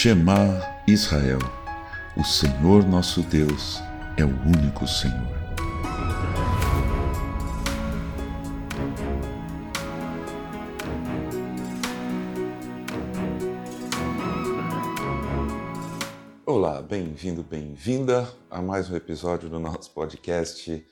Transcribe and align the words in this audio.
Shema 0.00 0.62
Israel, 0.86 1.40
o 2.16 2.22
Senhor 2.22 2.86
nosso 2.86 3.20
Deus 3.20 3.80
é 4.16 4.22
o 4.22 4.28
único 4.28 4.86
Senhor. 4.86 5.26
Olá, 16.46 16.80
bem-vindo, 16.80 17.42
bem-vinda 17.42 18.32
a 18.48 18.62
mais 18.62 18.88
um 18.88 18.94
episódio 18.94 19.48
do 19.48 19.58
nosso 19.58 19.90
podcast 19.90 20.86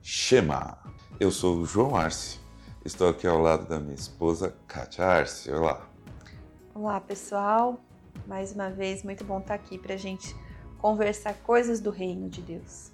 Shema. 0.00 0.78
Eu 1.20 1.30
sou 1.30 1.58
o 1.58 1.66
João 1.66 1.94
Arce, 1.94 2.38
estou 2.86 3.10
aqui 3.10 3.26
ao 3.26 3.38
lado 3.38 3.68
da 3.68 3.78
minha 3.78 3.94
esposa 3.94 4.56
Katia 4.66 5.04
Arce. 5.04 5.52
Olá. 5.52 5.86
Olá, 6.74 6.98
pessoal. 7.02 7.78
Mais 8.26 8.52
uma 8.52 8.70
vez, 8.70 9.02
muito 9.02 9.24
bom 9.24 9.38
estar 9.38 9.54
aqui 9.54 9.78
para 9.78 9.94
a 9.94 9.96
gente 9.96 10.34
conversar 10.78 11.34
coisas 11.34 11.80
do 11.80 11.90
reino 11.90 12.28
de 12.28 12.42
Deus. 12.42 12.92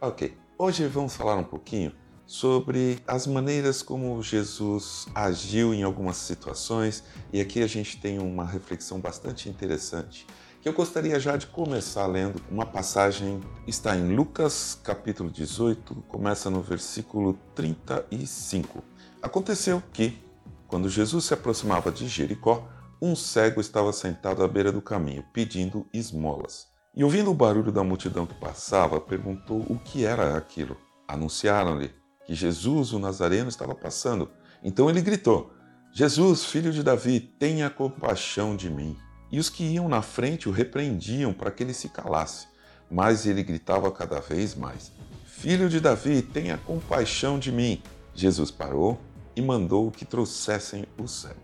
Ok, 0.00 0.36
hoje 0.58 0.86
vamos 0.86 1.16
falar 1.16 1.36
um 1.36 1.44
pouquinho 1.44 1.92
sobre 2.26 2.98
as 3.06 3.26
maneiras 3.26 3.82
como 3.82 4.22
Jesus 4.22 5.06
agiu 5.14 5.74
em 5.74 5.82
algumas 5.82 6.16
situações 6.16 7.04
e 7.32 7.40
aqui 7.40 7.62
a 7.62 7.66
gente 7.66 8.00
tem 8.00 8.18
uma 8.18 8.44
reflexão 8.44 8.98
bastante 8.98 9.48
interessante 9.48 10.26
que 10.64 10.68
eu 10.70 10.72
gostaria 10.72 11.20
já 11.20 11.36
de 11.36 11.46
começar 11.46 12.06
lendo 12.06 12.40
uma 12.50 12.64
passagem 12.64 13.38
está 13.66 13.94
em 13.94 14.16
Lucas 14.16 14.80
capítulo 14.82 15.30
18, 15.30 15.94
começa 16.08 16.48
no 16.48 16.62
versículo 16.62 17.38
35. 17.54 18.82
Aconteceu 19.20 19.82
que 19.92 20.18
quando 20.66 20.88
Jesus 20.88 21.26
se 21.26 21.34
aproximava 21.34 21.92
de 21.92 22.08
Jericó, 22.08 22.66
um 23.04 23.14
cego 23.14 23.60
estava 23.60 23.92
sentado 23.92 24.42
à 24.42 24.48
beira 24.48 24.72
do 24.72 24.80
caminho, 24.80 25.22
pedindo 25.30 25.86
esmolas. 25.92 26.68
E 26.96 27.04
ouvindo 27.04 27.30
o 27.30 27.34
barulho 27.34 27.70
da 27.70 27.84
multidão 27.84 28.24
que 28.24 28.34
passava, 28.34 28.98
perguntou 28.98 29.60
o 29.68 29.78
que 29.78 30.06
era 30.06 30.38
aquilo. 30.38 30.74
Anunciaram-lhe 31.06 31.92
que 32.24 32.34
Jesus, 32.34 32.94
o 32.94 32.98
Nazareno, 32.98 33.50
estava 33.50 33.74
passando. 33.74 34.30
Então 34.62 34.88
ele 34.88 35.02
gritou: 35.02 35.52
Jesus, 35.92 36.46
filho 36.46 36.72
de 36.72 36.82
Davi, 36.82 37.20
tenha 37.20 37.68
compaixão 37.68 38.56
de 38.56 38.70
mim. 38.70 38.96
E 39.30 39.38
os 39.38 39.50
que 39.50 39.64
iam 39.64 39.86
na 39.86 40.00
frente 40.00 40.48
o 40.48 40.52
repreendiam 40.52 41.34
para 41.34 41.50
que 41.50 41.62
ele 41.62 41.74
se 41.74 41.90
calasse. 41.90 42.46
Mas 42.90 43.26
ele 43.26 43.42
gritava 43.42 43.92
cada 43.92 44.18
vez 44.18 44.54
mais: 44.54 44.92
Filho 45.26 45.68
de 45.68 45.78
Davi, 45.78 46.22
tenha 46.22 46.56
compaixão 46.56 47.38
de 47.38 47.52
mim. 47.52 47.82
Jesus 48.14 48.50
parou 48.50 48.98
e 49.36 49.42
mandou 49.42 49.90
que 49.90 50.06
trouxessem 50.06 50.86
o 50.96 51.06
cego. 51.06 51.43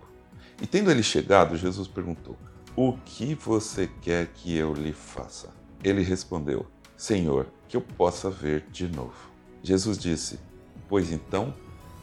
E 0.60 0.66
tendo 0.66 0.90
ele 0.90 1.02
chegado, 1.02 1.56
Jesus 1.56 1.88
perguntou: 1.88 2.36
O 2.76 2.92
que 3.04 3.34
você 3.34 3.88
quer 4.00 4.26
que 4.28 4.56
eu 4.56 4.74
lhe 4.74 4.92
faça? 4.92 5.48
Ele 5.82 6.02
respondeu: 6.02 6.66
Senhor, 6.96 7.46
que 7.66 7.76
eu 7.76 7.80
possa 7.80 8.30
ver 8.30 8.66
de 8.70 8.86
novo. 8.88 9.30
Jesus 9.62 9.98
disse: 9.98 10.38
Pois 10.88 11.10
então, 11.10 11.54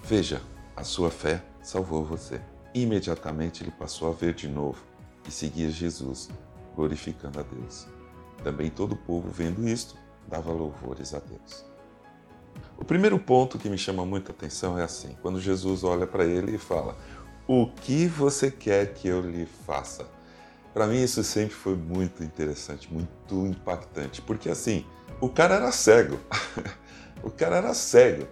veja, 0.03 0.41
a 0.75 0.83
sua 0.83 1.11
fé 1.11 1.43
salvou 1.61 2.03
você. 2.03 2.41
Imediatamente 2.73 3.63
ele 3.63 3.71
passou 3.71 4.09
a 4.09 4.13
ver 4.13 4.33
de 4.33 4.47
novo 4.47 4.81
e 5.27 5.31
seguia 5.31 5.69
Jesus, 5.69 6.29
glorificando 6.75 7.39
a 7.39 7.43
Deus. 7.43 7.87
Também 8.43 8.69
todo 8.69 8.93
o 8.93 8.97
povo, 8.97 9.29
vendo 9.29 9.67
isto, 9.67 9.95
dava 10.27 10.51
louvores 10.51 11.13
a 11.13 11.19
Deus. 11.19 11.65
O 12.77 12.85
primeiro 12.85 13.19
ponto 13.19 13.57
que 13.57 13.69
me 13.69 13.77
chama 13.77 14.05
muita 14.05 14.31
atenção 14.31 14.77
é 14.77 14.83
assim: 14.83 15.15
quando 15.21 15.39
Jesus 15.39 15.83
olha 15.83 16.07
para 16.07 16.25
ele 16.25 16.55
e 16.55 16.59
fala: 16.59 16.95
o 17.47 17.67
que 17.67 18.07
você 18.07 18.51
quer 18.51 18.93
que 18.93 19.07
eu 19.07 19.21
lhe 19.21 19.47
faça? 19.65 20.05
Para 20.73 20.85
mim 20.85 21.01
isso 21.01 21.23
sempre 21.23 21.55
foi 21.55 21.75
muito 21.75 22.23
interessante, 22.23 22.91
muito 22.91 23.47
impactante, 23.47 24.21
porque 24.21 24.49
assim, 24.49 24.85
o 25.21 25.29
cara 25.29 25.55
era 25.55 25.71
cego. 25.71 26.19
o 27.23 27.31
cara 27.31 27.55
era 27.55 27.73
cego. 27.73 28.27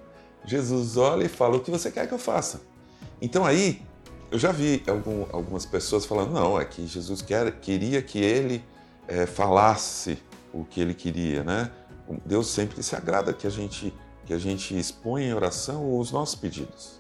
Jesus 0.46 0.98
olha 0.98 1.24
e 1.24 1.30
fala: 1.30 1.56
O 1.56 1.60
que 1.60 1.72
você 1.72 1.90
quer 1.90 2.08
que 2.08 2.14
eu 2.14 2.20
faça? 2.20 2.62
Então 3.22 3.46
aí, 3.46 3.82
eu 4.30 4.38
já 4.38 4.52
vi 4.52 4.84
algum, 4.88 5.26
algumas 5.32 5.66
pessoas 5.66 6.06
falando: 6.06 6.34
Não, 6.34 6.60
é 6.60 6.66
que 6.66 6.86
Jesus 6.86 7.22
quer, 7.22 7.52
queria 7.60 8.02
que 8.02 8.20
ele 8.20 8.64
é, 9.08 9.26
falasse 9.26 10.20
o 10.54 10.64
que 10.64 10.80
ele 10.80 10.94
queria, 10.94 11.44
né? 11.44 11.72
Deus 12.24 12.48
sempre 12.48 12.84
se 12.84 12.96
agrada 12.96 13.34
que 13.34 13.48
a 13.48 13.50
gente 13.50 13.94
que 14.26 14.34
a 14.34 14.40
gente 14.40 14.76
exponha 14.76 15.28
em 15.28 15.34
oração 15.34 16.00
os 16.00 16.12
nossos 16.12 16.36
pedidos. 16.36 17.00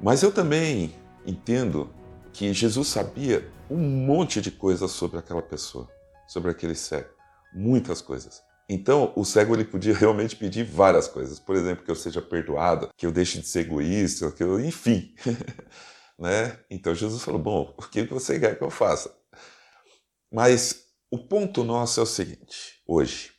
Mas 0.00 0.22
eu 0.22 0.32
também 0.32 0.94
entendo 1.26 1.92
que 2.32 2.52
Jesus 2.52 2.88
sabia 2.88 3.50
um 3.70 3.78
monte 3.78 4.40
de 4.40 4.50
coisas 4.50 4.90
sobre 4.90 5.18
aquela 5.18 5.42
pessoa, 5.42 5.88
sobre 6.26 6.50
aquele 6.50 6.74
cego, 6.74 7.10
muitas 7.52 8.00
coisas. 8.00 8.42
Então, 8.68 9.12
o 9.14 9.24
cego 9.24 9.54
ele 9.54 9.64
podia 9.64 9.94
realmente 9.94 10.36
pedir 10.36 10.64
várias 10.64 11.06
coisas, 11.06 11.38
por 11.38 11.54
exemplo, 11.54 11.84
que 11.84 11.90
eu 11.90 11.96
seja 11.96 12.22
perdoado, 12.22 12.88
que 12.96 13.06
eu 13.06 13.12
deixe 13.12 13.38
de 13.40 13.46
ser 13.46 13.60
egoísta, 13.60 14.32
que 14.32 14.42
eu, 14.42 14.58
enfim, 14.58 15.14
né? 16.18 16.58
Então 16.70 16.94
Jesus 16.94 17.22
falou: 17.22 17.40
"Bom, 17.40 17.74
o 17.76 17.82
que 17.82 18.04
você 18.04 18.40
quer 18.40 18.56
que 18.56 18.64
eu 18.64 18.70
faça?" 18.70 19.14
Mas 20.32 20.86
o 21.10 21.18
ponto 21.18 21.62
nosso 21.62 22.00
é 22.00 22.02
o 22.02 22.06
seguinte, 22.06 22.82
hoje 22.86 23.32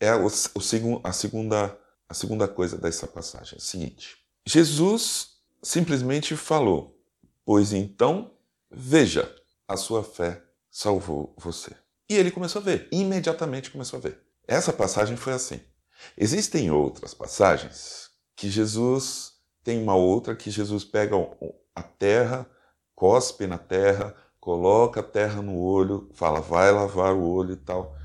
é 0.00 0.14
o, 0.14 0.26
o, 0.26 1.00
a 1.04 1.12
segunda 1.12 1.78
a 2.08 2.14
segunda 2.14 2.48
coisa 2.48 2.78
dessa 2.78 3.06
passagem, 3.06 3.54
é 3.54 3.58
o 3.58 3.60
seguinte: 3.60 4.16
Jesus 4.46 5.28
simplesmente 5.62 6.34
falou: 6.34 6.97
Pois 7.48 7.72
então, 7.72 8.30
veja, 8.70 9.34
a 9.66 9.74
sua 9.74 10.04
fé 10.04 10.44
salvou 10.70 11.34
você. 11.38 11.74
E 12.06 12.14
ele 12.14 12.30
começou 12.30 12.60
a 12.60 12.64
ver, 12.66 12.86
imediatamente 12.92 13.70
começou 13.70 13.96
a 13.98 14.02
ver. 14.02 14.22
Essa 14.46 14.70
passagem 14.70 15.16
foi 15.16 15.32
assim. 15.32 15.58
Existem 16.14 16.70
outras 16.70 17.14
passagens 17.14 18.10
que 18.36 18.50
Jesus 18.50 19.32
tem 19.64 19.82
uma 19.82 19.94
outra 19.94 20.36
que 20.36 20.50
Jesus 20.50 20.84
pega 20.84 21.16
a 21.74 21.82
terra, 21.82 22.46
cospe 22.94 23.46
na 23.46 23.56
terra, 23.56 24.14
coloca 24.38 25.00
a 25.00 25.02
terra 25.02 25.40
no 25.40 25.58
olho, 25.58 26.10
fala, 26.12 26.42
vai 26.42 26.70
lavar 26.70 27.14
o 27.14 27.26
olho 27.26 27.54
e 27.54 27.56
tal. 27.56 27.96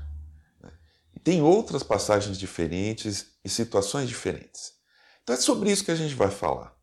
Tem 1.22 1.42
outras 1.42 1.82
passagens 1.82 2.38
diferentes 2.38 3.26
e 3.44 3.50
situações 3.50 4.08
diferentes. 4.08 4.72
Então 5.22 5.36
é 5.36 5.38
sobre 5.38 5.70
isso 5.70 5.84
que 5.84 5.90
a 5.90 5.96
gente 5.96 6.14
vai 6.14 6.30
falar. 6.30 6.74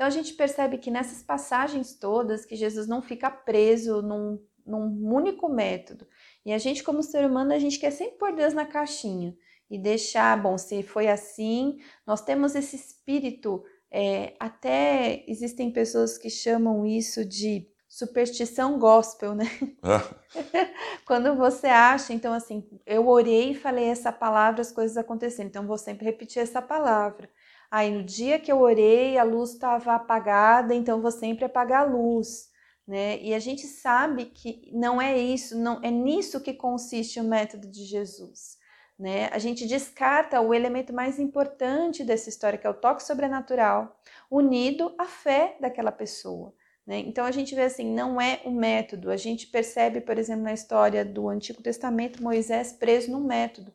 Então 0.00 0.08
a 0.08 0.10
gente 0.10 0.32
percebe 0.32 0.78
que 0.78 0.90
nessas 0.90 1.22
passagens 1.22 1.92
todas 1.92 2.46
que 2.46 2.56
Jesus 2.56 2.88
não 2.88 3.02
fica 3.02 3.30
preso 3.30 4.00
num, 4.00 4.42
num 4.64 5.14
único 5.14 5.46
método. 5.46 6.08
E 6.42 6.54
a 6.54 6.56
gente, 6.56 6.82
como 6.82 7.02
ser 7.02 7.26
humano, 7.26 7.52
a 7.52 7.58
gente 7.58 7.78
quer 7.78 7.90
sempre 7.90 8.16
pôr 8.16 8.34
Deus 8.34 8.54
na 8.54 8.64
caixinha 8.64 9.36
e 9.70 9.76
deixar, 9.76 10.40
bom, 10.42 10.56
se 10.56 10.82
foi 10.82 11.06
assim, 11.06 11.80
nós 12.06 12.22
temos 12.22 12.54
esse 12.54 12.76
espírito, 12.76 13.62
é, 13.90 14.32
até 14.40 15.22
existem 15.28 15.70
pessoas 15.70 16.16
que 16.16 16.30
chamam 16.30 16.86
isso 16.86 17.22
de 17.22 17.68
superstição 17.86 18.78
gospel, 18.78 19.34
né? 19.34 19.50
Ah. 19.82 20.00
Quando 21.04 21.34
você 21.34 21.66
acha, 21.66 22.14
então 22.14 22.32
assim, 22.32 22.66
eu 22.86 23.06
orei 23.06 23.50
e 23.50 23.54
falei 23.54 23.84
essa 23.84 24.10
palavra, 24.10 24.62
as 24.62 24.72
coisas 24.72 24.96
aconteceram, 24.96 25.50
então 25.50 25.66
vou 25.66 25.76
sempre 25.76 26.06
repetir 26.06 26.40
essa 26.40 26.62
palavra. 26.62 27.28
Aí 27.70 27.90
no 27.90 28.02
dia 28.02 28.38
que 28.38 28.50
eu 28.50 28.60
orei, 28.60 29.16
a 29.16 29.22
luz 29.22 29.52
estava 29.52 29.94
apagada, 29.94 30.74
então 30.74 31.00
vou 31.00 31.12
sempre 31.12 31.44
apagar 31.44 31.82
a 31.82 31.90
luz. 31.90 32.50
Né? 32.86 33.20
E 33.22 33.32
a 33.32 33.38
gente 33.38 33.66
sabe 33.68 34.24
que 34.26 34.68
não 34.72 35.00
é 35.00 35.16
isso, 35.16 35.56
não 35.56 35.80
é 35.82 35.90
nisso 35.90 36.40
que 36.40 36.52
consiste 36.52 37.20
o 37.20 37.24
método 37.24 37.68
de 37.68 37.84
Jesus. 37.84 38.58
Né? 38.98 39.28
A 39.32 39.38
gente 39.38 39.66
descarta 39.66 40.40
o 40.40 40.52
elemento 40.52 40.92
mais 40.92 41.20
importante 41.20 42.02
dessa 42.02 42.28
história, 42.28 42.58
que 42.58 42.66
é 42.66 42.70
o 42.70 42.74
toque 42.74 43.04
sobrenatural, 43.04 43.96
unido 44.28 44.92
à 44.98 45.06
fé 45.06 45.56
daquela 45.60 45.92
pessoa. 45.92 46.52
Né? 46.84 46.98
Então 46.98 47.24
a 47.24 47.30
gente 47.30 47.54
vê 47.54 47.62
assim, 47.62 47.94
não 47.94 48.20
é 48.20 48.40
o 48.44 48.50
método. 48.50 49.12
A 49.12 49.16
gente 49.16 49.46
percebe, 49.46 50.00
por 50.00 50.18
exemplo, 50.18 50.42
na 50.42 50.52
história 50.52 51.04
do 51.04 51.28
Antigo 51.28 51.62
Testamento, 51.62 52.20
Moisés 52.20 52.72
preso 52.72 53.12
num 53.12 53.22
método. 53.22 53.72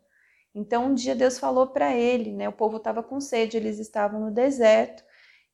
Então 0.55 0.85
um 0.85 0.93
dia 0.93 1.13
Deus 1.13 1.37
falou 1.37 1.67
para 1.67 1.93
ele, 1.93 2.31
né? 2.31 2.47
O 2.47 2.53
povo 2.53 2.77
estava 2.77 3.03
com 3.03 3.19
sede, 3.19 3.57
eles 3.57 3.77
estavam 3.77 4.21
no 4.21 4.31
deserto, 4.31 5.03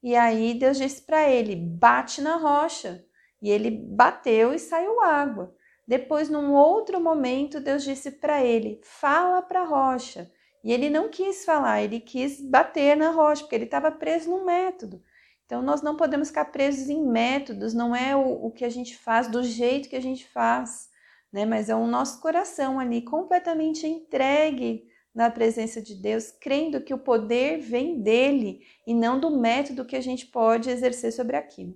e 0.03 0.15
aí 0.15 0.53
Deus 0.53 0.77
disse 0.77 1.01
para 1.01 1.29
ele: 1.29 1.55
bate 1.55 2.21
na 2.21 2.37
rocha. 2.37 3.03
E 3.41 3.49
ele 3.49 3.71
bateu 3.71 4.53
e 4.53 4.59
saiu 4.59 5.01
água. 5.01 5.55
Depois, 5.87 6.29
num 6.29 6.53
outro 6.53 7.01
momento, 7.01 7.59
Deus 7.59 7.83
disse 7.83 8.11
para 8.11 8.43
ele: 8.43 8.79
fala 8.83 9.41
para 9.41 9.61
a 9.61 9.65
rocha. 9.65 10.31
E 10.63 10.71
ele 10.71 10.89
não 10.89 11.09
quis 11.09 11.43
falar, 11.43 11.81
ele 11.81 11.99
quis 11.99 12.39
bater 12.39 12.95
na 12.95 13.09
rocha, 13.09 13.41
porque 13.41 13.55
ele 13.55 13.65
estava 13.65 13.91
preso 13.91 14.29
num 14.29 14.45
método. 14.45 15.01
Então, 15.45 15.61
nós 15.61 15.81
não 15.81 15.97
podemos 15.97 16.29
ficar 16.29 16.45
presos 16.45 16.87
em 16.87 17.03
métodos, 17.03 17.73
não 17.73 17.95
é 17.95 18.15
o, 18.15 18.45
o 18.45 18.51
que 18.51 18.63
a 18.63 18.69
gente 18.69 18.95
faz 18.95 19.27
do 19.27 19.43
jeito 19.43 19.89
que 19.89 19.95
a 19.95 20.01
gente 20.01 20.25
faz, 20.27 20.87
né? 21.33 21.45
Mas 21.45 21.67
é 21.67 21.75
o 21.75 21.87
nosso 21.87 22.21
coração 22.21 22.79
ali 22.79 23.01
completamente 23.01 23.87
entregue 23.87 24.87
na 25.13 25.29
presença 25.29 25.81
de 25.81 25.93
Deus, 25.93 26.31
crendo 26.39 26.81
que 26.81 26.93
o 26.93 26.97
poder 26.97 27.59
vem 27.59 28.01
dele 28.01 28.61
e 28.87 28.93
não 28.93 29.19
do 29.19 29.37
método 29.37 29.85
que 29.85 29.95
a 29.95 30.01
gente 30.01 30.25
pode 30.25 30.69
exercer 30.69 31.11
sobre 31.11 31.35
aquilo. 31.35 31.75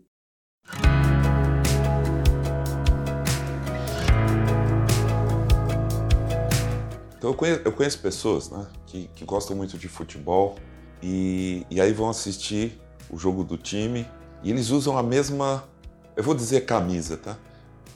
Então, 7.17 7.29
eu 7.29 7.33
conheço, 7.33 7.61
eu 7.65 7.71
conheço 7.71 7.99
pessoas 7.99 8.49
né, 8.49 8.67
que, 8.85 9.07
que, 9.15 9.25
gostam 9.25 9.57
muito 9.57 9.77
de 9.77 9.87
futebol 9.87 10.55
e, 11.01 11.65
e 11.69 11.81
aí 11.81 11.91
vão 11.91 12.09
assistir 12.09 12.79
o 13.09 13.17
jogo 13.17 13.43
do 13.43 13.57
time 13.57 14.07
e 14.43 14.51
eles 14.51 14.69
usam 14.69 14.97
a 14.97 15.03
mesma, 15.03 15.67
eu 16.15 16.23
vou 16.23 16.35
dizer 16.35 16.61
camisa, 16.65 17.17
tá? 17.17 17.37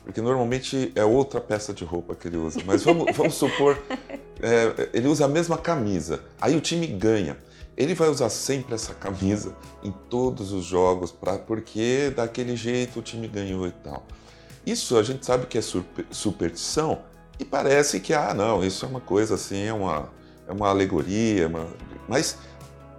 Porque 0.03 0.19
normalmente 0.19 0.91
é 0.95 1.05
outra 1.05 1.39
peça 1.39 1.71
de 1.73 1.83
roupa 1.83 2.15
que 2.15 2.27
ele 2.27 2.37
usa, 2.37 2.59
mas 2.65 2.83
vamos, 2.83 3.15
vamos 3.15 3.35
supor 3.35 3.77
é, 4.41 4.89
ele 4.93 5.07
usa 5.07 5.25
a 5.25 5.27
mesma 5.27 5.57
camisa, 5.57 6.21
aí 6.39 6.55
o 6.55 6.61
time 6.61 6.87
ganha. 6.87 7.37
Ele 7.77 7.93
vai 7.93 8.09
usar 8.09 8.29
sempre 8.29 8.75
essa 8.75 8.93
camisa 8.93 9.55
em 9.81 9.91
todos 10.09 10.51
os 10.51 10.65
jogos, 10.65 11.11
pra, 11.11 11.37
porque 11.37 12.11
daquele 12.13 12.55
jeito 12.55 12.99
o 12.99 13.01
time 13.01 13.27
ganhou 13.27 13.65
e 13.67 13.71
tal. 13.71 14.05
Isso 14.65 14.97
a 14.97 15.03
gente 15.03 15.25
sabe 15.25 15.45
que 15.45 15.57
é 15.57 15.61
superstição 16.11 17.03
e 17.39 17.45
parece 17.45 18.01
que, 18.01 18.13
ah, 18.13 18.33
não, 18.33 18.63
isso 18.63 18.85
é 18.85 18.87
uma 18.89 18.99
coisa 18.99 19.35
assim, 19.35 19.63
é 19.63 19.73
uma, 19.73 20.09
é 20.47 20.51
uma 20.51 20.67
alegoria, 20.67 21.43
é 21.43 21.47
uma... 21.47 21.67
mas 22.07 22.37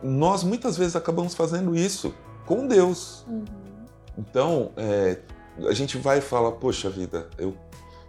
nós 0.03 0.43
muitas 0.43 0.79
vezes 0.79 0.97
acabamos 0.97 1.35
fazendo 1.35 1.77
isso 1.77 2.15
com 2.47 2.67
Deus. 2.67 3.25
Uhum. 3.29 3.45
Então, 4.17 4.73
é, 4.77 5.19
a 5.69 5.73
gente 5.73 5.99
vai 5.99 6.19
e 6.19 6.21
fala, 6.23 6.51
poxa 6.53 6.89
vida, 6.89 7.29
eu, 7.37 7.55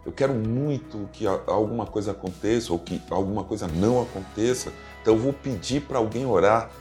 eu 0.06 0.12
quero 0.12 0.34
muito 0.34 1.08
que 1.14 1.28
alguma 1.28 1.86
coisa 1.86 2.12
aconteça 2.12 2.74
ou 2.74 2.80
que 2.80 3.02
alguma 3.10 3.44
coisa 3.44 3.68
não 3.68 4.02
aconteça, 4.02 4.72
então 5.02 5.14
eu 5.14 5.20
vou 5.20 5.34
pedir 5.34 5.82
para 5.82 6.00
alguém 6.00 6.26
orar, 6.26 6.72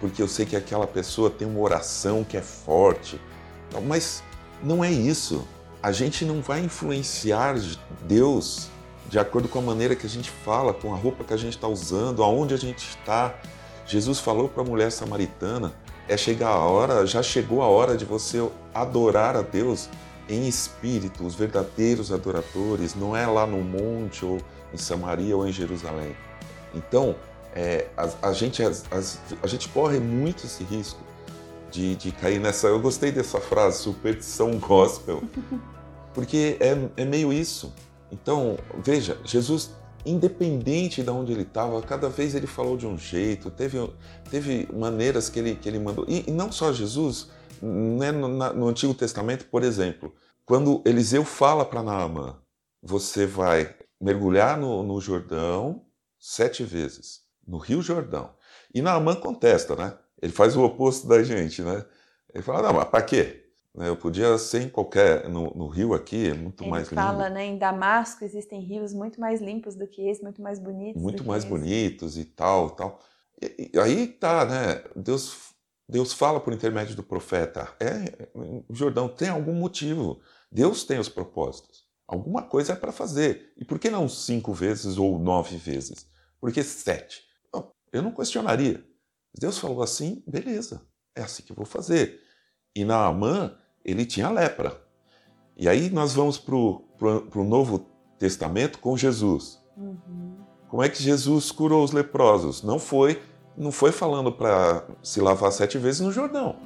porque 0.00 0.20
eu 0.20 0.26
sei 0.26 0.44
que 0.44 0.56
aquela 0.56 0.86
pessoa 0.86 1.30
tem 1.30 1.46
uma 1.46 1.60
oração 1.60 2.24
que 2.24 2.36
é 2.36 2.42
forte. 2.42 3.20
Mas 3.86 4.22
não 4.62 4.82
é 4.84 4.90
isso. 4.90 5.46
A 5.82 5.92
gente 5.92 6.24
não 6.24 6.40
vai 6.40 6.60
influenciar 6.60 7.56
Deus 8.02 8.68
de 9.08 9.18
acordo 9.18 9.48
com 9.48 9.58
a 9.58 9.62
maneira 9.62 9.94
que 9.94 10.06
a 10.06 10.08
gente 10.08 10.30
fala, 10.30 10.72
com 10.72 10.92
a 10.92 10.96
roupa 10.96 11.24
que 11.24 11.34
a 11.34 11.36
gente 11.36 11.54
está 11.54 11.68
usando, 11.68 12.22
aonde 12.22 12.54
a 12.54 12.56
gente 12.56 12.88
está. 12.88 13.34
Jesus 13.86 14.18
falou 14.18 14.48
para 14.48 14.62
a 14.62 14.66
mulher 14.66 14.90
samaritana: 14.90 15.72
é 16.08 16.16
chegar 16.16 16.48
a 16.48 16.58
hora, 16.58 17.06
já 17.06 17.22
chegou 17.22 17.62
a 17.62 17.66
hora 17.66 17.96
de 17.96 18.04
você 18.04 18.46
adorar 18.74 19.36
a 19.36 19.42
Deus 19.42 19.88
em 20.28 20.48
espírito, 20.48 21.24
os 21.26 21.34
verdadeiros 21.34 22.12
adoradores, 22.12 22.94
não 22.94 23.16
é 23.16 23.26
lá 23.26 23.46
no 23.46 23.62
monte 23.62 24.24
ou 24.24 24.40
em 24.72 24.76
Samaria 24.76 25.36
ou 25.36 25.46
em 25.46 25.52
Jerusalém. 25.52 26.16
Então, 26.74 27.14
é, 27.54 27.86
a, 27.96 28.28
a, 28.28 28.32
gente, 28.32 28.62
a, 28.62 28.70
a, 29.42 29.46
gente 29.46 29.68
corre 29.68 30.00
muito 30.00 30.44
esse 30.44 30.64
risco 30.64 31.00
de, 31.70 31.94
de 31.94 32.10
cair 32.10 32.40
nessa. 32.40 32.66
Eu 32.66 32.80
gostei 32.80 33.12
dessa 33.12 33.40
frase, 33.40 33.78
superstição 33.78 34.58
gospel, 34.58 35.22
porque 36.12 36.56
é, 36.58 37.02
é 37.02 37.04
meio 37.04 37.32
isso. 37.32 37.72
Então, 38.10 38.56
veja, 38.82 39.18
Jesus, 39.24 39.70
independente 40.04 41.02
de 41.02 41.10
onde 41.10 41.32
ele 41.32 41.42
estava, 41.42 41.80
cada 41.82 42.08
vez 42.08 42.34
ele 42.34 42.46
falou 42.46 42.76
de 42.76 42.86
um 42.86 42.98
jeito, 42.98 43.50
teve, 43.50 43.88
teve 44.30 44.68
maneiras 44.72 45.28
que 45.28 45.38
ele, 45.38 45.54
que 45.54 45.68
ele 45.68 45.78
mandou. 45.78 46.04
E, 46.08 46.24
e 46.26 46.30
não 46.30 46.50
só 46.50 46.72
Jesus, 46.72 47.28
né, 47.64 48.12
no, 48.12 48.28
na, 48.28 48.52
no 48.52 48.68
Antigo 48.68 48.94
Testamento, 48.94 49.46
por 49.46 49.62
exemplo, 49.62 50.14
quando 50.44 50.82
Eliseu 50.84 51.24
fala 51.24 51.64
para 51.64 51.82
Naamã, 51.82 52.38
você 52.82 53.26
vai 53.26 53.74
mergulhar 54.00 54.58
no, 54.58 54.82
no 54.82 55.00
Jordão 55.00 55.84
sete 56.18 56.62
vezes 56.62 57.22
no 57.46 57.58
Rio 57.58 57.82
Jordão. 57.82 58.30
E 58.74 58.82
Naamã 58.82 59.14
contesta, 59.14 59.76
né? 59.76 59.96
Ele 60.20 60.32
faz 60.32 60.56
o 60.56 60.64
oposto 60.64 61.06
da 61.06 61.22
gente, 61.22 61.62
né? 61.62 61.84
Ele 62.32 62.42
fala, 62.42 62.62
não, 62.62 62.74
mas 62.74 62.88
para 62.88 63.02
quê? 63.02 63.44
Né, 63.74 63.88
eu 63.88 63.96
podia 63.96 64.38
ser 64.38 64.62
em 64.62 64.68
qualquer, 64.68 65.28
no, 65.28 65.52
no 65.54 65.66
rio 65.66 65.94
aqui, 65.94 66.30
é 66.30 66.34
muito 66.34 66.62
Ele 66.62 66.70
mais 66.70 66.88
lindo. 66.88 66.94
fala, 66.94 67.28
né, 67.28 67.44
em 67.44 67.58
Damasco 67.58 68.24
existem 68.24 68.60
rios 68.60 68.94
muito 68.94 69.20
mais 69.20 69.40
limpos 69.40 69.74
do 69.74 69.86
que 69.86 70.08
esse, 70.08 70.22
muito 70.22 70.40
mais 70.40 70.60
bonitos. 70.60 71.02
Muito 71.02 71.24
mais 71.24 71.44
bonitos 71.44 72.16
e 72.16 72.24
tal, 72.24 72.70
tal. 72.70 73.00
E, 73.42 73.72
e, 73.74 73.78
aí 73.80 74.06
tá, 74.06 74.44
né, 74.44 74.84
Deus, 74.94 75.53
Deus 75.88 76.12
fala 76.12 76.40
por 76.40 76.52
intermédio 76.52 76.96
do 76.96 77.02
profeta, 77.02 77.74
é, 77.78 78.28
Jordão 78.70 79.08
tem 79.08 79.28
algum 79.28 79.52
motivo, 79.52 80.20
Deus 80.50 80.84
tem 80.84 80.98
os 80.98 81.08
propósitos, 81.08 81.84
alguma 82.06 82.42
coisa 82.42 82.72
é 82.72 82.76
para 82.76 82.92
fazer. 82.92 83.52
E 83.56 83.64
por 83.64 83.78
que 83.78 83.90
não 83.90 84.08
cinco 84.08 84.52
vezes 84.52 84.96
ou 84.96 85.18
nove 85.18 85.56
vezes? 85.56 86.06
Por 86.40 86.52
que 86.52 86.62
sete? 86.62 87.22
eu 87.94 88.02
não 88.02 88.10
questionaria. 88.10 88.84
Deus 89.38 89.56
falou 89.56 89.80
assim, 89.80 90.22
beleza, 90.26 90.82
é 91.14 91.22
assim 91.22 91.44
que 91.44 91.52
eu 91.52 91.56
vou 91.56 91.64
fazer. 91.64 92.20
E 92.74 92.84
Naamã, 92.84 93.56
ele 93.84 94.04
tinha 94.04 94.28
lepra. 94.28 94.82
E 95.56 95.68
aí 95.68 95.88
nós 95.90 96.12
vamos 96.12 96.36
para 96.36 96.56
o 96.56 97.44
Novo 97.44 97.86
Testamento 98.18 98.80
com 98.80 98.96
Jesus. 98.96 99.60
Uhum. 99.76 100.44
Como 100.68 100.82
é 100.82 100.88
que 100.88 101.00
Jesus 101.00 101.52
curou 101.52 101.84
os 101.84 101.92
leprosos? 101.92 102.64
Não 102.64 102.80
foi, 102.80 103.22
não 103.56 103.70
foi 103.70 103.92
falando 103.92 104.32
para 104.32 104.84
se 105.02 105.20
lavar 105.20 105.52
sete 105.52 105.78
vezes 105.78 106.00
no 106.00 106.10
Jordão. 106.10 106.56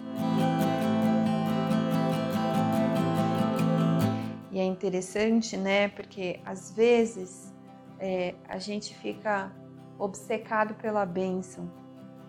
E 4.50 4.58
é 4.58 4.64
interessante, 4.64 5.56
né? 5.56 5.88
Porque 5.88 6.40
às 6.44 6.70
vezes 6.70 7.52
é, 7.98 8.34
a 8.48 8.58
gente 8.58 8.94
fica 8.94 9.52
obcecado 9.98 10.74
pela 10.74 11.04
bênção. 11.04 11.70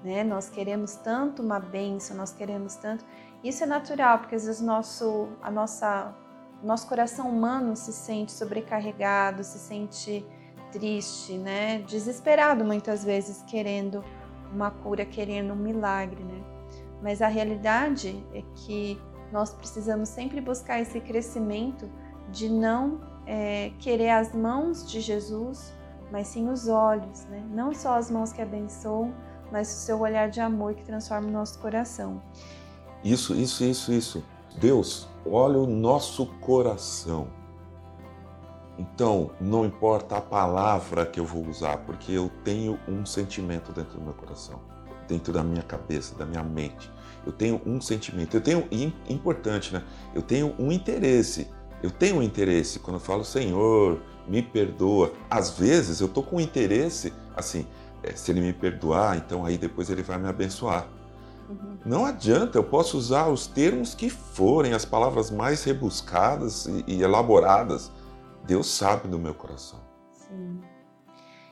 Né? 0.03 0.23
Nós 0.23 0.49
queremos 0.49 0.95
tanto 0.95 1.41
uma 1.41 1.59
bênção, 1.59 2.15
nós 2.17 2.31
queremos 2.31 2.75
tanto. 2.75 3.05
Isso 3.43 3.63
é 3.63 3.67
natural, 3.67 4.19
porque 4.19 4.35
às 4.35 4.45
vezes 4.45 4.61
nosso, 4.61 5.29
a 5.41 5.49
nossa, 5.49 6.13
nosso 6.63 6.87
coração 6.87 7.29
humano 7.29 7.75
se 7.75 7.93
sente 7.93 8.31
sobrecarregado, 8.31 9.43
se 9.43 9.59
sente 9.59 10.25
triste, 10.71 11.33
né? 11.33 11.79
desesperado 11.79 12.63
muitas 12.63 13.03
vezes, 13.03 13.41
querendo 13.43 14.03
uma 14.53 14.71
cura, 14.71 15.05
querendo 15.05 15.53
um 15.53 15.57
milagre. 15.57 16.23
Né? 16.23 16.43
Mas 17.01 17.21
a 17.21 17.27
realidade 17.27 18.23
é 18.33 18.43
que 18.55 18.99
nós 19.31 19.53
precisamos 19.53 20.09
sempre 20.09 20.41
buscar 20.41 20.79
esse 20.81 20.99
crescimento 20.99 21.89
de 22.31 22.49
não 22.49 23.01
é, 23.25 23.71
querer 23.79 24.09
as 24.09 24.33
mãos 24.33 24.89
de 24.89 24.99
Jesus 24.99 25.73
mas 26.11 26.27
sim 26.27 26.49
os 26.49 26.67
olhos, 26.67 27.25
né? 27.25 27.43
não 27.51 27.73
só 27.73 27.95
as 27.95 28.09
mãos 28.09 28.31
que 28.31 28.41
abençoam, 28.41 29.13
mas 29.51 29.69
o 29.69 29.77
seu 29.77 29.99
olhar 29.99 30.29
de 30.29 30.39
amor 30.39 30.73
que 30.73 30.83
transforma 30.83 31.27
o 31.27 31.31
nosso 31.31 31.59
coração. 31.59 32.21
Isso, 33.03 33.33
isso, 33.35 33.63
isso, 33.63 33.91
isso. 33.91 34.23
Deus 34.59 35.07
olha 35.25 35.57
o 35.59 35.67
nosso 35.67 36.25
coração. 36.39 37.27
Então, 38.79 39.31
não 39.41 39.65
importa 39.65 40.15
a 40.15 40.21
palavra 40.21 41.05
que 41.05 41.19
eu 41.19 41.25
vou 41.25 41.45
usar, 41.45 41.79
porque 41.79 42.13
eu 42.13 42.31
tenho 42.45 42.79
um 42.87 43.05
sentimento 43.05 43.73
dentro 43.73 43.99
do 43.99 44.01
meu 44.05 44.13
coração, 44.13 44.61
dentro 45.05 45.33
da 45.33 45.43
minha 45.43 45.61
cabeça, 45.61 46.15
da 46.15 46.25
minha 46.25 46.41
mente. 46.41 46.89
Eu 47.25 47.33
tenho 47.33 47.61
um 47.65 47.81
sentimento, 47.81 48.37
eu 48.37 48.41
tenho, 48.41 48.65
importante, 49.09 49.73
né? 49.73 49.83
Eu 50.15 50.21
tenho 50.21 50.55
um 50.57 50.71
interesse. 50.71 51.49
Eu 51.83 51.91
tenho 51.91 52.19
um 52.19 52.23
interesse 52.23 52.79
quando 52.79 52.95
eu 52.95 53.01
falo, 53.01 53.25
Senhor, 53.25 53.99
me 54.25 54.41
perdoa. 54.41 55.11
Às 55.29 55.49
vezes 55.49 55.99
eu 55.99 56.07
tô 56.07 56.23
com 56.23 56.39
interesse, 56.39 57.11
assim, 57.35 57.67
é, 58.01 58.13
se 58.13 58.31
ele 58.31 58.39
me 58.39 58.53
perdoar, 58.53 59.17
então 59.17 59.45
aí 59.45 59.57
depois 59.57 59.89
ele 59.89 60.03
vai 60.03 60.17
me 60.17 60.29
abençoar. 60.29 60.87
Uhum. 61.49 61.77
Não 61.85 62.05
adianta, 62.05 62.57
eu 62.57 62.63
posso 62.63 62.97
usar 62.97 63.27
os 63.27 63.45
termos 63.45 63.93
que 63.93 64.09
forem, 64.09 64.71
as 64.71 64.85
palavras 64.85 65.29
mais 65.29 65.65
rebuscadas 65.65 66.65
e 66.87 67.01
elaboradas. 67.01 67.91
Deus 68.45 68.67
sabe 68.67 69.07
do 69.07 69.19
meu 69.19 69.33
coração. 69.33 69.79
Sim. 70.11 70.61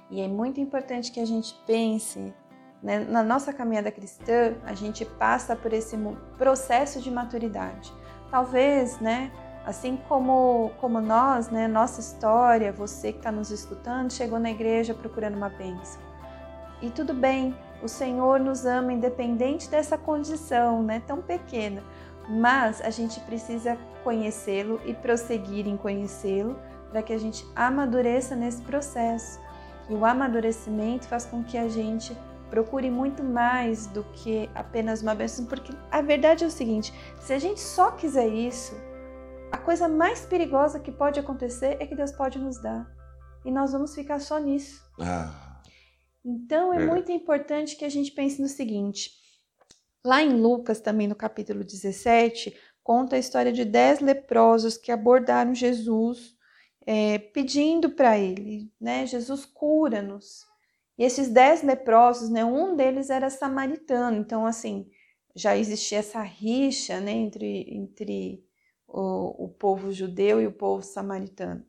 E 0.09 0.21
é 0.21 0.27
muito 0.27 0.59
importante 0.59 1.11
que 1.11 1.19
a 1.19 1.25
gente 1.25 1.53
pense 1.65 2.33
né? 2.81 2.99
na 2.99 3.23
nossa 3.23 3.51
caminhada 3.51 3.91
cristã, 3.91 4.55
a 4.63 4.73
gente 4.73 5.03
passa 5.03 5.55
por 5.55 5.73
esse 5.73 5.97
processo 6.37 7.01
de 7.01 7.09
maturidade. 7.09 7.91
Talvez, 8.29 8.99
né? 8.99 9.31
Assim 9.65 9.97
como, 10.07 10.71
como 10.79 11.01
nós, 11.01 11.49
né, 11.49 11.67
nossa 11.67 11.99
história, 11.99 12.71
você 12.71 13.11
que 13.11 13.17
está 13.17 13.33
nos 13.33 13.51
escutando, 13.51 14.13
chegou 14.13 14.39
na 14.39 14.49
igreja 14.49 14.93
procurando 14.93 15.35
uma 15.35 15.49
bênção. 15.49 16.01
E 16.81 16.89
tudo 16.89 17.13
bem, 17.13 17.53
o 17.83 17.87
Senhor 17.89 18.39
nos 18.39 18.65
ama 18.65 18.93
independente 18.93 19.69
dessa 19.69 19.97
condição, 19.97 20.81
né, 20.81 21.01
tão 21.05 21.21
pequena. 21.21 21.83
Mas 22.29 22.79
a 22.81 22.89
gente 22.89 23.19
precisa 23.21 23.77
conhecê-lo 24.05 24.79
e 24.85 24.93
prosseguir 24.93 25.67
em 25.67 25.75
conhecê-lo 25.75 26.57
para 26.89 27.03
que 27.03 27.13
a 27.13 27.17
gente 27.17 27.45
amadureça 27.55 28.35
nesse 28.35 28.61
processo. 28.61 29.39
E 29.89 29.93
o 29.93 30.05
amadurecimento 30.05 31.07
faz 31.07 31.25
com 31.25 31.43
que 31.43 31.57
a 31.57 31.67
gente 31.67 32.15
procure 32.49 32.89
muito 32.89 33.23
mais 33.23 33.87
do 33.87 34.03
que 34.05 34.49
apenas 34.55 35.01
uma 35.01 35.15
bênção, 35.15 35.45
porque 35.45 35.71
a 35.91 36.01
verdade 36.01 36.43
é 36.43 36.47
o 36.47 36.51
seguinte: 36.51 36.93
se 37.19 37.33
a 37.33 37.39
gente 37.39 37.59
só 37.59 37.91
quiser 37.91 38.27
isso, 38.27 38.73
a 39.51 39.57
coisa 39.57 39.87
mais 39.87 40.25
perigosa 40.25 40.79
que 40.79 40.91
pode 40.91 41.19
acontecer 41.19 41.77
é 41.79 41.85
que 41.85 41.95
Deus 41.95 42.11
pode 42.11 42.39
nos 42.39 42.61
dar. 42.61 42.85
E 43.45 43.51
nós 43.51 43.71
vamos 43.71 43.95
ficar 43.95 44.19
só 44.19 44.39
nisso. 44.39 44.81
Ah, 44.99 45.61
então 46.25 46.73
é, 46.73 46.83
é 46.83 46.85
muito 46.85 47.11
importante 47.11 47.77
que 47.77 47.85
a 47.85 47.89
gente 47.89 48.11
pense 48.11 48.41
no 48.41 48.47
seguinte: 48.47 49.11
lá 50.03 50.21
em 50.21 50.39
Lucas, 50.39 50.81
também 50.81 51.07
no 51.07 51.15
capítulo 51.15 51.63
17, 51.63 52.57
conta 52.83 53.15
a 53.15 53.19
história 53.19 53.51
de 53.51 53.63
dez 53.63 53.99
leprosos 53.99 54.77
que 54.77 54.91
abordaram 54.91 55.53
Jesus 55.53 56.36
é, 56.89 57.19
pedindo 57.19 57.89
para 57.89 58.17
ele, 58.17 58.71
né? 58.79 59.05
Jesus 59.05 59.45
cura-nos. 59.45 60.45
E 60.97 61.03
esses 61.03 61.27
dez 61.27 61.61
leprosos, 61.61 62.29
né? 62.29 62.45
Um 62.45 62.77
deles 62.77 63.09
era 63.09 63.29
samaritano, 63.29 64.15
então 64.17 64.45
assim 64.45 64.89
já 65.35 65.55
existia 65.55 65.99
essa 65.99 66.21
rixa, 66.21 67.01
né? 67.01 67.11
Entre 67.11 67.65
entre 67.69 68.41
o, 68.87 69.45
o 69.45 69.49
povo 69.49 69.91
judeu 69.91 70.41
e 70.41 70.47
o 70.47 70.51
povo 70.51 70.81
samaritano. 70.81 71.65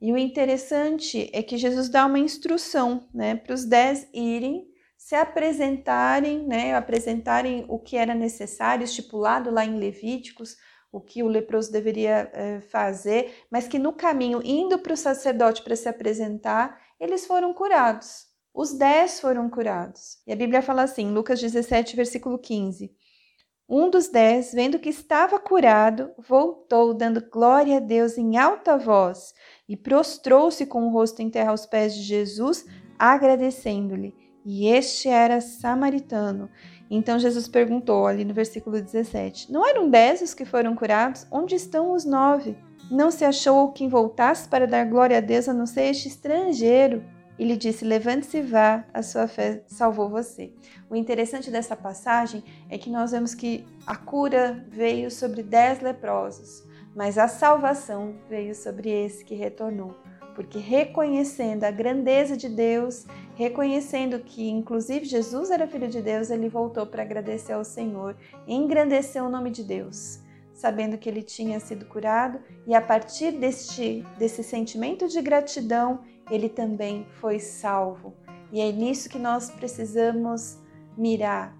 E 0.00 0.12
o 0.12 0.18
interessante 0.18 1.30
é 1.32 1.40
que 1.40 1.56
Jesus 1.56 1.88
dá 1.88 2.04
uma 2.04 2.18
instrução, 2.18 3.08
né? 3.14 3.36
Para 3.36 3.54
os 3.54 3.64
dez 3.64 4.08
irem 4.12 4.66
se 4.96 5.14
apresentarem, 5.14 6.46
né, 6.46 6.74
apresentarem 6.76 7.64
o 7.68 7.76
que 7.76 7.96
era 7.96 8.14
necessário, 8.14 8.84
estipulado 8.84 9.50
lá 9.50 9.64
em 9.64 9.76
Levíticos, 9.76 10.56
o 10.92 11.00
que 11.00 11.22
o 11.22 11.26
leproso 11.26 11.72
deveria 11.72 12.30
é, 12.34 12.60
fazer, 12.60 13.34
mas 13.50 13.66
que 13.66 13.78
no 13.78 13.94
caminho, 13.94 14.42
indo 14.44 14.78
para 14.78 14.92
o 14.92 14.96
sacerdote 14.96 15.62
para 15.62 15.74
se 15.74 15.88
apresentar, 15.88 16.78
eles 17.00 17.26
foram 17.26 17.54
curados. 17.54 18.26
Os 18.54 18.74
dez 18.74 19.18
foram 19.18 19.48
curados. 19.48 20.18
E 20.26 20.32
a 20.32 20.36
Bíblia 20.36 20.60
fala 20.60 20.82
assim, 20.82 21.10
Lucas 21.10 21.40
17, 21.40 21.96
versículo 21.96 22.38
15. 22.38 22.94
Um 23.66 23.88
dos 23.88 24.08
dez, 24.08 24.52
vendo 24.52 24.78
que 24.78 24.90
estava 24.90 25.40
curado, 25.40 26.10
voltou, 26.18 26.92
dando 26.92 27.26
glória 27.30 27.78
a 27.78 27.80
Deus 27.80 28.18
em 28.18 28.36
alta 28.36 28.76
voz, 28.76 29.32
e 29.66 29.74
prostrou-se 29.74 30.66
com 30.66 30.86
o 30.86 30.90
rosto 30.90 31.22
em 31.22 31.30
terra 31.30 31.52
aos 31.52 31.64
pés 31.64 31.94
de 31.94 32.02
Jesus, 32.02 32.66
agradecendo-lhe 32.98 34.14
e 34.44 34.66
este 34.66 35.08
era 35.08 35.40
samaritano. 35.40 36.50
Então 36.94 37.18
Jesus 37.18 37.48
perguntou 37.48 38.06
ali 38.06 38.22
no 38.22 38.34
versículo 38.34 38.78
17: 38.78 39.50
Não 39.50 39.66
eram 39.66 39.88
dez 39.88 40.20
os 40.20 40.34
que 40.34 40.44
foram 40.44 40.74
curados? 40.74 41.26
Onde 41.30 41.54
estão 41.54 41.94
os 41.94 42.04
nove? 42.04 42.54
Não 42.90 43.10
se 43.10 43.24
achou 43.24 43.72
quem 43.72 43.88
voltasse 43.88 44.46
para 44.46 44.66
dar 44.66 44.84
glória 44.84 45.16
a 45.16 45.20
Deus 45.22 45.48
a 45.48 45.54
não 45.54 45.64
ser 45.64 45.84
este 45.84 46.08
estrangeiro? 46.08 47.02
E 47.38 47.46
lhe 47.46 47.56
disse: 47.56 47.82
Levante-se 47.82 48.36
e 48.36 48.42
vá, 48.42 48.84
a 48.92 49.02
sua 49.02 49.26
fé 49.26 49.62
salvou 49.66 50.10
você. 50.10 50.52
O 50.90 50.94
interessante 50.94 51.50
dessa 51.50 51.74
passagem 51.74 52.44
é 52.68 52.76
que 52.76 52.90
nós 52.90 53.12
vemos 53.12 53.34
que 53.34 53.64
a 53.86 53.96
cura 53.96 54.62
veio 54.68 55.10
sobre 55.10 55.42
dez 55.42 55.80
leprosos, 55.80 56.62
mas 56.94 57.16
a 57.16 57.26
salvação 57.26 58.16
veio 58.28 58.54
sobre 58.54 58.90
esse 58.90 59.24
que 59.24 59.34
retornou 59.34 59.96
porque 60.34 60.58
reconhecendo 60.58 61.64
a 61.64 61.70
grandeza 61.70 62.36
de 62.36 62.48
Deus, 62.48 63.06
reconhecendo 63.34 64.18
que 64.20 64.48
inclusive 64.48 65.04
Jesus 65.04 65.50
era 65.50 65.66
filho 65.66 65.88
de 65.88 66.02
Deus, 66.02 66.30
ele 66.30 66.48
voltou 66.48 66.86
para 66.86 67.02
agradecer 67.02 67.52
ao 67.52 67.64
Senhor, 67.64 68.16
engrandecer 68.46 69.22
o 69.24 69.28
nome 69.28 69.50
de 69.50 69.64
Deus, 69.64 70.20
sabendo 70.52 70.98
que 70.98 71.08
ele 71.08 71.22
tinha 71.22 71.58
sido 71.58 71.86
curado 71.86 72.40
e 72.66 72.74
a 72.74 72.80
partir 72.80 73.32
deste 73.32 74.04
desse 74.18 74.42
sentimento 74.42 75.08
de 75.08 75.20
gratidão, 75.22 76.00
ele 76.30 76.48
também 76.48 77.06
foi 77.20 77.38
salvo. 77.38 78.14
E 78.52 78.60
é 78.60 78.70
nisso 78.70 79.08
que 79.08 79.18
nós 79.18 79.50
precisamos 79.50 80.58
mirar 80.96 81.56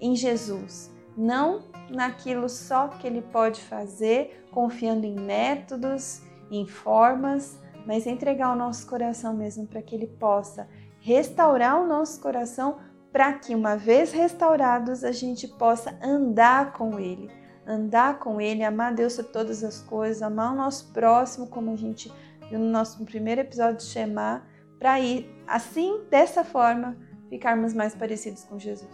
em 0.00 0.16
Jesus, 0.16 0.90
não 1.16 1.62
naquilo 1.88 2.48
só 2.48 2.88
que 2.88 3.06
ele 3.06 3.22
pode 3.22 3.60
fazer, 3.60 4.44
confiando 4.50 5.06
em 5.06 5.14
métodos, 5.14 6.22
em 6.50 6.66
formas, 6.66 7.58
mas 7.86 8.06
entregar 8.06 8.52
o 8.52 8.56
nosso 8.56 8.86
coração 8.86 9.34
mesmo 9.34 9.66
para 9.66 9.82
que 9.82 9.94
Ele 9.94 10.06
possa 10.06 10.68
restaurar 11.02 11.82
o 11.82 11.86
nosso 11.86 12.20
coração 12.20 12.78
para 13.12 13.32
que, 13.34 13.54
uma 13.54 13.76
vez 13.76 14.12
restaurados, 14.12 15.04
a 15.04 15.12
gente 15.12 15.46
possa 15.46 15.98
andar 16.02 16.72
com 16.72 16.98
Ele. 16.98 17.28
Andar 17.66 18.18
com 18.18 18.40
Ele, 18.40 18.64
amar 18.64 18.94
Deus 18.94 19.14
sobre 19.14 19.32
todas 19.32 19.62
as 19.64 19.80
coisas, 19.80 20.22
amar 20.22 20.52
o 20.52 20.56
nosso 20.56 20.92
próximo, 20.92 21.48
como 21.48 21.72
a 21.72 21.76
gente 21.76 22.10
viu 22.48 22.58
no 22.58 22.70
nosso 22.70 23.04
primeiro 23.04 23.40
episódio 23.40 23.78
de 23.78 23.84
Shema, 23.84 24.42
para 24.78 24.98
ir, 25.00 25.28
assim, 25.46 26.04
dessa 26.08 26.44
forma, 26.44 26.96
ficarmos 27.28 27.74
mais 27.74 27.94
parecidos 27.94 28.44
com 28.44 28.58
Jesus. 28.58 28.90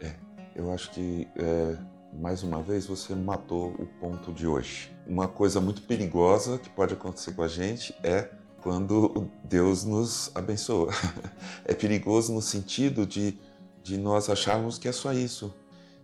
É, 0.00 0.14
eu 0.56 0.72
acho 0.72 0.90
que 0.90 1.28
é 1.36 1.76
mais 2.12 2.42
uma 2.42 2.62
vez 2.62 2.86
você 2.86 3.14
matou 3.14 3.70
o 3.78 3.86
ponto 3.98 4.32
de 4.32 4.46
hoje. 4.46 4.94
Uma 5.06 5.26
coisa 5.26 5.60
muito 5.60 5.82
perigosa 5.82 6.58
que 6.58 6.68
pode 6.68 6.94
acontecer 6.94 7.32
com 7.32 7.42
a 7.42 7.48
gente 7.48 7.94
é 8.02 8.28
quando 8.62 9.28
Deus 9.44 9.84
nos 9.84 10.30
abençoa. 10.34 10.92
É 11.64 11.74
perigoso 11.74 12.32
no 12.32 12.42
sentido 12.42 13.06
de, 13.06 13.38
de 13.82 13.96
nós 13.96 14.28
acharmos 14.28 14.78
que 14.78 14.88
é 14.88 14.92
só 14.92 15.12
isso. 15.12 15.54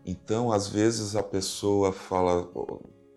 Então, 0.04 0.52
às 0.52 0.68
vezes 0.68 1.16
a 1.16 1.22
pessoa 1.22 1.92
fala: 1.92 2.48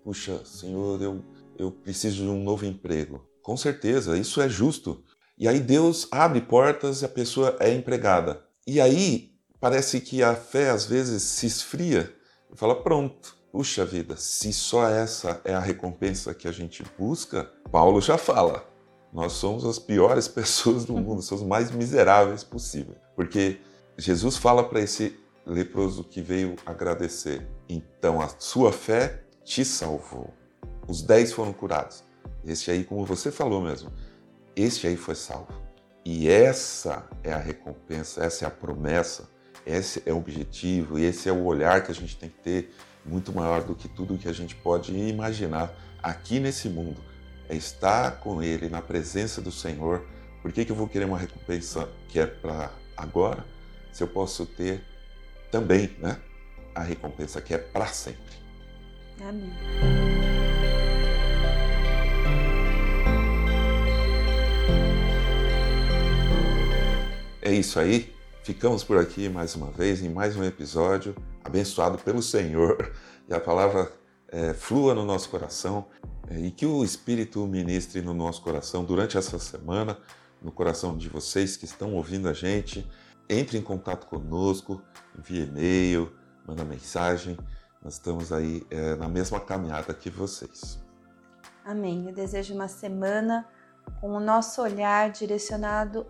Puxa, 0.04 0.44
Senhor, 0.44 1.02
eu, 1.02 1.24
eu 1.58 1.72
preciso 1.72 2.18
de 2.18 2.30
um 2.30 2.44
novo 2.44 2.66
emprego. 2.66 3.26
Com 3.44 3.56
certeza, 3.56 4.18
isso 4.18 4.42
é 4.42 4.50
justo. 4.50 5.04
E 5.38 5.48
aí 5.48 5.60
Deus 5.60 6.08
abre 6.12 6.42
portas 6.42 7.02
e 7.02 7.06
a 7.06 7.10
pessoa 7.10 7.56
é 7.60 7.74
empregada. 7.74 8.44
E 8.68 8.82
aí 8.82 9.32
parece 9.60 10.02
que 10.02 10.22
a 10.22 10.36
fé 10.36 10.72
às 10.72 10.86
vezes 10.86 11.24
se 11.24 11.46
esfria 11.46 12.14
e 12.54 12.58
fala: 12.58 12.82
pronto, 12.82 13.36
puxa 13.52 13.86
vida, 13.86 14.16
se 14.18 14.52
só 14.54 14.88
essa 14.88 15.42
é 15.44 15.54
a 15.54 15.60
recompensa 15.60 16.34
que 16.34 16.48
a 16.48 16.52
gente 16.52 16.84
busca, 16.98 17.52
Paulo 17.72 18.02
já 18.02 18.18
fala. 18.18 18.68
Nós 19.14 19.34
somos 19.34 19.66
as 19.66 19.78
piores 19.78 20.28
pessoas 20.30 20.86
do 20.86 20.94
mundo, 20.94 21.22
somos 21.22 21.42
os 21.42 21.48
mais 21.48 21.72
miseráveis 21.72 22.44
possível. 22.44 22.96
Porque 23.16 23.60
Jesus 23.98 24.38
fala 24.38 24.64
para 24.64 24.80
esse 24.80 25.20
leproso 25.46 26.04
que 26.04 26.22
veio 26.22 26.56
agradecer: 26.66 27.48
então 27.68 28.22
a 28.22 28.30
sua 28.40 28.72
fé 28.72 29.24
te 29.44 29.66
salvou. 29.66 30.34
Os 30.88 31.02
dez 31.02 31.32
foram 31.32 31.54
curados. 31.54 32.04
Este 32.46 32.72
aí, 32.72 32.84
como 32.84 33.06
você 33.06 33.32
falou 33.32 33.62
mesmo, 33.62 33.92
este 34.56 34.88
aí 34.88 34.98
foi 34.98 35.16
salvo. 35.16 35.54
E 36.04 36.28
essa 36.28 37.08
é 37.24 37.32
a 37.32 37.38
recompensa, 37.38 38.24
essa 38.24 38.46
é 38.46 38.48
a 38.48 38.52
promessa 38.52 39.30
esse 39.66 40.02
é 40.06 40.14
o 40.14 40.18
objetivo 40.18 40.98
e 40.98 41.06
esse 41.06 41.30
é 41.30 41.32
o 41.32 41.44
olhar 41.44 41.84
que 41.84 41.92
a 41.92 41.96
gente 41.96 42.16
tem 42.18 42.30
que 42.30 42.38
ter 42.38 42.74
muito 43.06 43.32
maior 43.34 43.64
do 43.64 43.76
que 43.76 43.88
tudo 43.88 44.18
que 44.18 44.28
a 44.28 44.34
gente 44.34 44.56
pode 44.56 44.94
imaginar 44.94 45.74
aqui 46.02 46.40
nesse 46.40 46.70
mundo. 46.70 47.02
É 47.50 47.56
estar 47.56 48.20
com 48.20 48.42
Ele, 48.42 48.70
na 48.70 48.82
presença 48.82 49.42
do 49.42 49.52
Senhor. 49.52 50.06
Por 50.42 50.52
que, 50.52 50.66
que 50.66 50.72
eu 50.72 50.76
vou 50.76 50.88
querer 50.88 51.06
uma 51.06 51.18
recompensa 51.18 51.90
que 52.08 52.20
é 52.20 52.26
para 52.26 52.72
agora, 52.96 53.46
se 53.92 54.02
eu 54.04 54.08
posso 54.08 54.46
ter 54.46 54.84
também 55.52 55.96
né, 56.00 56.18
a 56.74 56.82
recompensa 56.82 57.42
que 57.42 57.54
é 57.54 57.58
para 57.58 57.88
sempre? 57.88 58.34
Amém. 59.20 59.52
É 67.42 67.52
isso 67.52 67.80
aí. 67.80 68.21
Ficamos 68.44 68.84
por 68.84 68.98
aqui 68.98 69.30
mais 69.30 69.56
uma 69.56 69.70
vez, 69.70 70.02
em 70.02 70.10
mais 70.10 70.36
um 70.36 70.44
episódio, 70.44 71.16
abençoado 71.44 72.00
pelo 72.00 72.24
Senhor, 72.24 72.92
e 73.30 73.34
a 73.36 73.40
palavra 73.40 73.92
é, 74.28 74.52
flua 74.52 74.96
no 74.96 75.06
nosso 75.06 75.30
coração 75.30 75.86
é, 76.28 76.40
e 76.40 76.50
que 76.50 76.66
o 76.66 76.84
Espírito 76.84 77.46
ministre 77.46 78.02
no 78.02 78.16
nosso 78.16 78.42
coração 78.42 78.84
durante 78.84 79.16
essa 79.16 79.38
semana, 79.38 79.96
no 80.42 80.52
coração 80.52 80.98
de 80.98 81.08
vocês 81.08 81.56
que 81.56 81.66
estão 81.66 81.94
ouvindo 81.94 82.28
a 82.28 82.34
gente. 82.34 82.90
Entre 83.30 83.60
em 83.60 83.62
contato 83.62 84.08
conosco, 84.08 84.82
envie 85.16 85.44
e-mail, 85.44 86.12
manda 86.44 86.66
mensagem. 86.66 87.38
Nós 87.84 87.94
estamos 87.94 88.32
aí 88.34 88.66
é, 88.72 88.96
na 88.96 89.08
mesma 89.08 89.40
caminhada 89.40 89.94
que 89.94 90.10
vocês. 90.10 90.80
Amém. 91.64 92.08
Eu 92.08 92.14
desejo 92.14 92.56
uma 92.56 92.68
semana 92.68 93.48
com 94.00 94.10
o 94.14 94.20
nosso 94.20 94.64
olhar 94.64 95.12
direcionado 95.12 96.08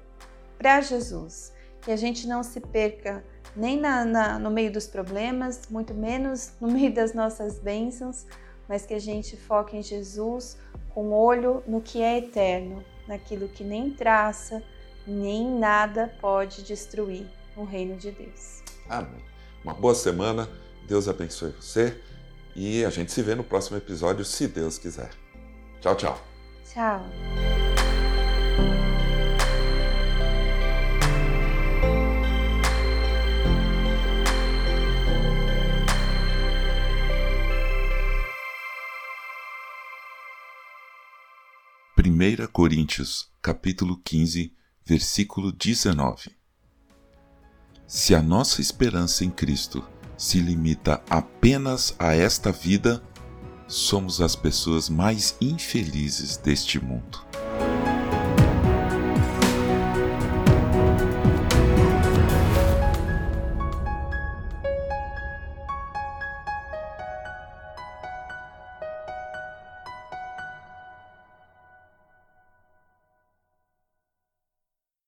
para 0.57 0.79
Jesus 0.79 1.51
que 1.81 1.91
a 1.91 1.95
gente 1.95 2.27
não 2.27 2.43
se 2.43 2.59
perca 2.59 3.23
nem 3.55 3.79
na, 3.79 4.05
na, 4.05 4.39
no 4.39 4.49
meio 4.49 4.71
dos 4.71 4.87
problemas, 4.87 5.63
muito 5.69 5.93
menos 5.93 6.53
no 6.59 6.67
meio 6.71 6.93
das 6.93 7.13
nossas 7.13 7.59
bênçãos, 7.59 8.25
mas 8.67 8.85
que 8.85 8.93
a 8.93 8.99
gente 8.99 9.35
foque 9.35 9.75
em 9.75 9.83
Jesus 9.83 10.57
com 10.89 11.11
olho 11.11 11.63
no 11.67 11.81
que 11.81 12.01
é 12.01 12.17
eterno, 12.17 12.83
naquilo 13.07 13.47
que 13.47 13.63
nem 13.63 13.91
traça, 13.91 14.63
nem 15.05 15.49
nada 15.49 16.13
pode 16.21 16.63
destruir 16.63 17.25
o 17.55 17.63
reino 17.63 17.95
de 17.95 18.11
Deus. 18.11 18.61
Amém. 18.87 19.23
Uma 19.63 19.73
boa 19.73 19.95
semana, 19.95 20.49
Deus 20.87 21.07
abençoe 21.07 21.51
você 21.51 21.99
e 22.55 22.83
a 22.83 22.89
gente 22.89 23.11
se 23.11 23.21
vê 23.21 23.35
no 23.35 23.43
próximo 23.43 23.77
episódio, 23.77 24.25
se 24.25 24.47
Deus 24.47 24.77
quiser. 24.77 25.09
Tchau, 25.79 25.95
tchau. 25.95 26.21
Tchau. 26.65 27.50
Primeira 42.21 42.47
Coríntios, 42.47 43.31
capítulo 43.41 43.99
15, 43.99 44.53
versículo 44.85 45.51
19. 45.51 46.29
Se 47.87 48.13
a 48.13 48.21
nossa 48.21 48.61
esperança 48.61 49.25
em 49.25 49.31
Cristo 49.31 49.83
se 50.15 50.39
limita 50.39 51.03
apenas 51.09 51.95
a 51.97 52.13
esta 52.13 52.51
vida, 52.51 53.01
somos 53.67 54.21
as 54.21 54.35
pessoas 54.35 54.87
mais 54.87 55.35
infelizes 55.41 56.37
deste 56.37 56.79
mundo. 56.79 57.25